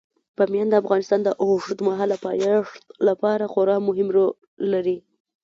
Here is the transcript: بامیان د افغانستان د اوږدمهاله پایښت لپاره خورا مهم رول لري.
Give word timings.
بامیان 0.37 0.67
د 0.69 0.75
افغانستان 0.81 1.19
د 1.23 1.29
اوږدمهاله 1.43 2.17
پایښت 2.25 2.81
لپاره 3.07 3.43
خورا 3.53 3.77
مهم 3.87 4.07
رول 4.15 4.29
لري. 4.73 4.97